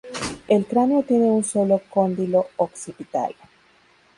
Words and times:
El 0.47 0.65
cráneo 0.65 1.03
tiene 1.03 1.25
un 1.27 1.43
sólo 1.43 1.79
cóndilo 1.87 2.47
occipital. 2.57 3.35